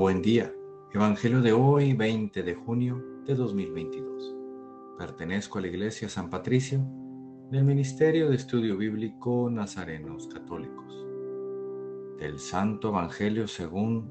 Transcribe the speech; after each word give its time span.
Buen 0.00 0.22
día. 0.22 0.50
Evangelio 0.94 1.42
de 1.42 1.52
hoy, 1.52 1.92
20 1.92 2.42
de 2.42 2.54
junio 2.54 3.04
de 3.26 3.34
2022. 3.34 4.34
Pertenezco 4.96 5.58
a 5.58 5.60
la 5.60 5.66
Iglesia 5.66 6.08
San 6.08 6.30
Patricio 6.30 6.80
del 7.50 7.64
Ministerio 7.64 8.30
de 8.30 8.36
Estudio 8.36 8.78
Bíblico 8.78 9.50
Nazarenos 9.50 10.26
Católicos. 10.28 11.06
Del 12.18 12.38
Santo 12.38 12.88
Evangelio 12.88 13.46
según 13.46 14.10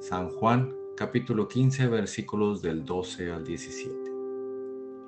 San 0.00 0.30
Juan, 0.30 0.74
capítulo 0.96 1.46
15, 1.46 1.86
versículos 1.86 2.60
del 2.60 2.84
12 2.84 3.30
al 3.30 3.44
17. 3.44 3.94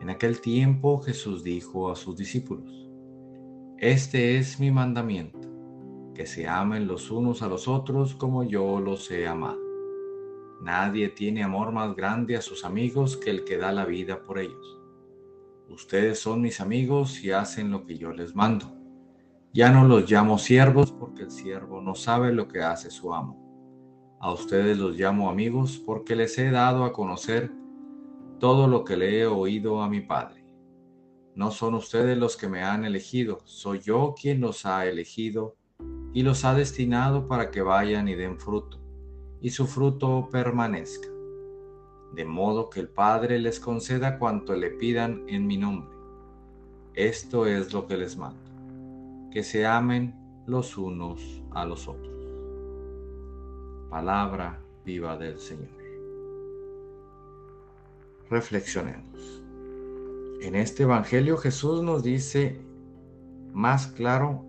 En 0.03 0.09
aquel 0.09 0.41
tiempo 0.41 1.01
Jesús 1.01 1.43
dijo 1.43 1.91
a 1.91 1.97
sus 1.97 2.17
discípulos, 2.17 2.89
Este 3.79 4.39
es 4.39 4.61
mi 4.61 4.71
mandamiento, 4.71 5.49
que 6.15 6.27
se 6.27 6.47
amen 6.47 6.87
los 6.87 7.11
unos 7.11 7.43
a 7.43 7.49
los 7.49 7.67
otros 7.67 8.15
como 8.15 8.45
yo 8.45 8.79
los 8.79 9.11
he 9.11 9.27
amado. 9.27 9.66
Nadie 10.61 11.11
tiene 11.11 11.43
amor 11.43 11.71
más 11.71 11.95
grande 11.95 12.37
a 12.37 12.41
sus 12.41 12.65
amigos 12.65 13.17
que 13.17 13.31
el 13.31 13.45
que 13.45 13.59
da 13.59 13.73
la 13.73 13.85
vida 13.85 14.23
por 14.23 14.39
ellos. 14.39 14.81
Ustedes 15.69 16.19
son 16.19 16.41
mis 16.41 16.61
amigos 16.61 17.23
y 17.23 17.31
hacen 17.31 17.71
lo 17.71 17.85
que 17.85 17.99
yo 17.99 18.13
les 18.13 18.35
mando. 18.35 18.73
Ya 19.53 19.71
no 19.71 19.87
los 19.87 20.11
llamo 20.11 20.39
siervos 20.39 20.93
porque 20.93 21.25
el 21.25 21.31
siervo 21.31 21.83
no 21.83 21.95
sabe 21.95 22.33
lo 22.33 22.49
que 22.49 22.63
hace 22.63 22.91
su 22.91 23.13
amo. 23.13 24.17
A 24.21 24.33
ustedes 24.33 24.79
los 24.79 24.97
llamo 24.97 25.29
amigos 25.29 25.81
porque 25.85 26.17
les 26.17 26.39
he 26.39 26.51
dado 26.51 26.85
a 26.85 26.93
conocer 26.93 27.53
todo 28.41 28.67
lo 28.67 28.83
que 28.85 28.97
le 28.97 29.21
he 29.21 29.27
oído 29.27 29.83
a 29.83 29.89
mi 29.89 30.01
Padre. 30.01 30.45
No 31.35 31.51
son 31.51 31.75
ustedes 31.75 32.17
los 32.17 32.37
que 32.37 32.49
me 32.49 32.63
han 32.63 32.87
elegido, 32.87 33.41
soy 33.45 33.81
yo 33.81 34.15
quien 34.19 34.41
los 34.41 34.65
ha 34.65 34.87
elegido 34.87 35.57
y 36.15 36.23
los 36.23 36.47
ha 36.47 36.55
destinado 36.55 37.29
para 37.29 37.51
que 37.51 37.61
vayan 37.61 38.09
y 38.09 38.15
den 38.15 38.39
fruto 38.39 38.86
y 39.41 39.51
su 39.51 39.67
fruto 39.67 40.29
permanezca, 40.31 41.09
de 42.13 42.25
modo 42.25 42.71
que 42.71 42.81
el 42.81 42.89
Padre 42.89 43.39
les 43.39 43.61
conceda 43.61 44.19
cuanto 44.19 44.55
le 44.55 44.71
pidan 44.71 45.25
en 45.29 45.47
mi 45.47 45.57
nombre. 45.57 45.95
Esto 46.95 47.47
es 47.47 47.73
lo 47.73 47.87
que 47.87 47.97
les 47.97 48.17
mando, 48.17 48.41
que 49.31 49.43
se 49.43 49.67
amen 49.67 50.15
los 50.47 50.79
unos 50.79 51.43
a 51.51 51.65
los 51.65 51.89
otros. 51.89 52.15
Palabra 53.91 54.61
viva 54.85 55.17
del 55.17 55.39
Señor. 55.39 55.69
Reflexionemos. 58.31 59.43
En 60.41 60.55
este 60.55 60.85
Evangelio 60.85 61.37
Jesús 61.37 61.83
nos 61.83 62.03
dice 62.03 62.61
más 63.53 63.87
claro, 63.87 64.45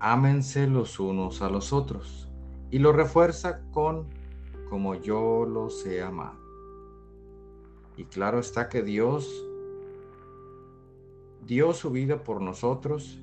ámense 0.00 0.66
los 0.66 1.00
unos 1.00 1.42
a 1.42 1.50
los 1.50 1.72
otros, 1.72 2.30
y 2.70 2.78
lo 2.78 2.92
refuerza 2.92 3.60
con 3.72 4.06
como 4.68 4.94
yo 4.94 5.44
los 5.44 5.84
he 5.86 6.02
amado. 6.02 6.38
Y 7.96 8.04
claro 8.04 8.38
está 8.38 8.68
que 8.68 8.82
Dios 8.82 9.44
dio 11.46 11.72
su 11.72 11.90
vida 11.90 12.22
por 12.22 12.40
nosotros 12.42 13.18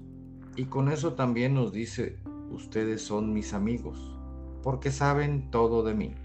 y 0.56 0.66
con 0.66 0.90
eso 0.90 1.14
también 1.14 1.54
nos 1.54 1.72
dice, 1.72 2.18
ustedes 2.50 3.02
son 3.02 3.34
mis 3.34 3.54
amigos, 3.54 4.18
porque 4.64 4.92
saben 4.92 5.52
todo 5.52 5.84
de 5.84 5.94
mí, 5.94 6.16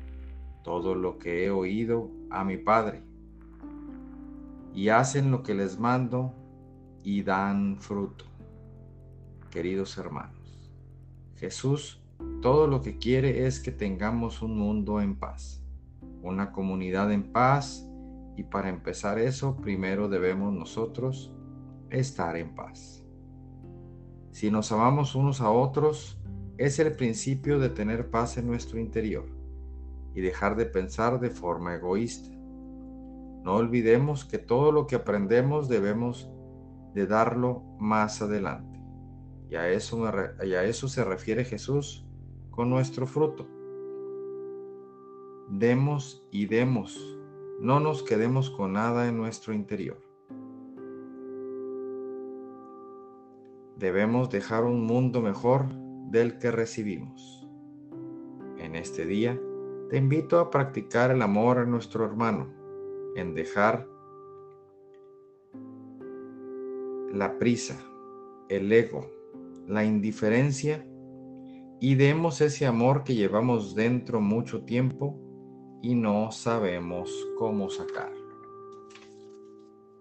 todo 0.62 0.94
lo 0.94 1.18
que 1.18 1.44
he 1.44 1.50
oído 1.50 2.10
a 2.30 2.44
mi 2.44 2.56
Padre, 2.56 3.02
y 4.74 4.88
hacen 4.88 5.30
lo 5.30 5.42
que 5.42 5.54
les 5.54 5.78
mando 5.78 6.32
y 7.02 7.22
dan 7.22 7.78
fruto. 7.80 8.24
Queridos 9.50 9.98
hermanos, 9.98 10.70
Jesús 11.36 12.00
todo 12.40 12.66
lo 12.66 12.80
que 12.80 12.96
quiere 12.96 13.46
es 13.46 13.60
que 13.60 13.70
tengamos 13.70 14.40
un 14.40 14.56
mundo 14.56 15.00
en 15.00 15.16
paz, 15.16 15.62
una 16.22 16.52
comunidad 16.52 17.12
en 17.12 17.32
paz 17.32 17.86
y 18.36 18.44
para 18.44 18.70
empezar 18.70 19.18
eso 19.18 19.56
primero 19.56 20.08
debemos 20.08 20.54
nosotros 20.54 21.32
estar 21.90 22.36
en 22.36 22.54
paz. 22.54 23.04
Si 24.32 24.50
nos 24.50 24.72
amamos 24.72 25.14
unos 25.14 25.40
a 25.40 25.50
otros, 25.50 26.18
es 26.56 26.78
el 26.78 26.92
principio 26.92 27.58
de 27.58 27.68
tener 27.68 28.10
paz 28.10 28.38
en 28.38 28.46
nuestro 28.46 28.78
interior 28.78 29.26
y 30.14 30.20
dejar 30.20 30.56
de 30.56 30.66
pensar 30.66 31.20
de 31.20 31.30
forma 31.30 31.74
egoísta. 31.74 32.30
No 33.42 33.56
olvidemos 33.56 34.24
que 34.24 34.38
todo 34.38 34.72
lo 34.72 34.86
que 34.86 34.96
aprendemos 34.96 35.68
debemos 35.68 36.30
de 36.94 37.06
darlo 37.06 37.62
más 37.78 38.22
adelante. 38.22 38.80
Y 39.50 39.56
a 39.56 39.68
eso, 39.68 40.10
y 40.44 40.54
a 40.54 40.64
eso 40.64 40.88
se 40.88 41.04
refiere 41.04 41.44
Jesús 41.44 42.06
nuestro 42.64 43.06
fruto. 43.06 43.46
Demos 45.48 46.26
y 46.30 46.46
demos, 46.46 47.18
no 47.60 47.80
nos 47.80 48.02
quedemos 48.02 48.50
con 48.50 48.74
nada 48.74 49.08
en 49.08 49.16
nuestro 49.16 49.52
interior. 49.52 50.00
Debemos 53.76 54.30
dejar 54.30 54.64
un 54.64 54.84
mundo 54.84 55.20
mejor 55.20 55.66
del 56.10 56.38
que 56.38 56.50
recibimos. 56.50 57.46
En 58.58 58.76
este 58.76 59.06
día 59.06 59.40
te 59.88 59.96
invito 59.96 60.38
a 60.38 60.50
practicar 60.50 61.10
el 61.10 61.22
amor 61.22 61.58
a 61.58 61.64
nuestro 61.64 62.04
hermano, 62.04 62.48
en 63.16 63.34
dejar 63.34 63.88
la 67.12 67.38
prisa, 67.38 67.76
el 68.48 68.70
ego, 68.72 69.10
la 69.66 69.84
indiferencia 69.84 70.86
y 71.80 71.94
demos 71.94 72.42
ese 72.42 72.66
amor 72.66 73.04
que 73.04 73.14
llevamos 73.14 73.74
dentro 73.74 74.20
mucho 74.20 74.64
tiempo 74.64 75.18
y 75.82 75.94
no 75.94 76.30
sabemos 76.30 77.10
cómo 77.38 77.70
sacarlo. 77.70 78.20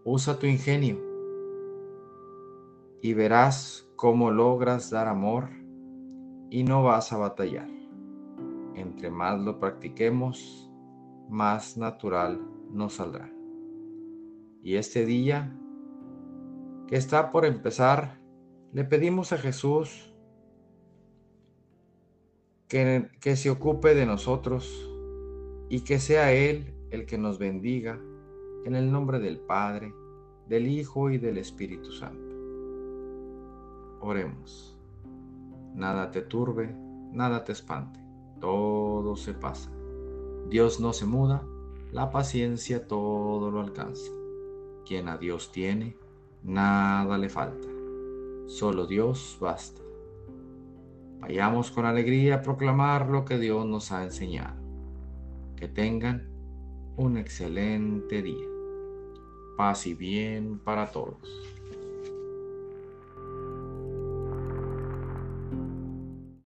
Usa 0.03 0.37
tu 0.37 0.45
ingenio 0.45 0.99
y 3.01 3.13
verás 3.13 3.89
cómo 3.95 4.29
logras 4.29 4.89
dar 4.89 5.07
amor 5.07 5.49
y 6.49 6.63
no 6.63 6.83
vas 6.83 7.13
a 7.13 7.17
batallar. 7.17 7.69
Entre 8.75 9.09
más 9.09 9.39
lo 9.39 9.57
practiquemos, 9.57 10.69
más 11.29 11.77
natural 11.77 12.41
nos 12.71 12.95
saldrá. 12.95 13.31
Y 14.61 14.75
este 14.75 15.05
día 15.05 15.57
que 16.87 16.97
está 16.97 17.31
por 17.31 17.45
empezar, 17.45 18.19
le 18.73 18.83
pedimos 18.83 19.31
a 19.31 19.37
Jesús 19.37 20.13
que, 22.69 23.35
se 23.35 23.49
ocupe 23.49 23.95
de 23.95 24.05
nosotros 24.05 24.87
y 25.69 25.81
que 25.81 25.99
sea 25.99 26.31
Él 26.31 26.71
el 26.91 27.07
que 27.07 27.17
nos 27.17 27.39
bendiga 27.39 27.99
en 28.63 28.75
el 28.75 28.91
nombre 28.91 29.19
del 29.19 29.39
Padre, 29.39 29.91
del 30.47 30.67
Hijo 30.67 31.09
y 31.09 31.17
del 31.17 31.39
Espíritu 31.39 31.91
Santo. 31.91 32.35
Oremos. 34.01 34.77
Nada 35.73 36.11
te 36.11 36.21
turbe, 36.21 36.73
nada 37.11 37.43
te 37.43 37.53
espante, 37.53 37.99
todo 38.39 39.15
se 39.15 39.33
pasa. 39.33 39.71
Dios 40.47 40.79
no 40.79 40.93
se 40.93 41.05
muda, 41.05 41.43
la 41.91 42.11
paciencia 42.11 42.87
todo 42.87 43.49
lo 43.49 43.61
alcanza. 43.61 44.11
Quien 44.85 45.07
a 45.07 45.17
Dios 45.17 45.51
tiene, 45.51 45.95
nada 46.43 47.17
le 47.17 47.29
falta. 47.29 47.67
Solo 48.45 48.85
Dios 48.85 49.37
basta. 49.39 49.88
Vayamos 51.19 51.71
con 51.71 51.85
alegría 51.85 52.35
a 52.35 52.41
proclamar 52.41 53.09
lo 53.09 53.25
que 53.25 53.37
Dios 53.37 53.65
nos 53.65 53.91
ha 53.91 54.03
enseñado. 54.03 54.55
Que 55.55 55.67
tengan 55.67 56.29
un 56.95 57.17
excelente 57.17 58.21
día. 58.21 58.47
Paz 59.57 59.87
y 59.87 59.93
bien 59.93 60.59
para 60.59 60.91
todos. 60.91 61.58